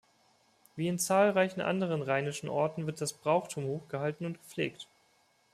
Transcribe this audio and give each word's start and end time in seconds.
Wie 0.75 0.87
in 0.87 0.97
zahlreichen 0.97 1.61
anderen 1.61 2.01
rheinischen 2.01 2.49
Orten 2.49 2.87
wird 2.87 2.99
das 3.01 3.13
Brauchtum 3.13 3.65
hochgehalten 3.67 4.25
und 4.25 4.39
gepflegt. 4.41 4.87